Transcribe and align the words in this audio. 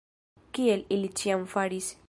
Kiel 0.57 0.83
ili 0.97 1.13
ĉiam 1.21 1.47
faris. 1.55 1.95